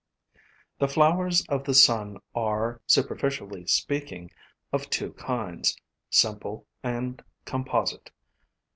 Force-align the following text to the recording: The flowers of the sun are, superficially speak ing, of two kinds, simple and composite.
The 0.79 0.87
flowers 0.87 1.45
of 1.47 1.63
the 1.65 1.75
sun 1.75 2.17
are, 2.33 2.81
superficially 2.87 3.67
speak 3.67 4.11
ing, 4.11 4.31
of 4.73 4.89
two 4.89 5.13
kinds, 5.13 5.77
simple 6.09 6.65
and 6.81 7.21
composite. 7.45 8.09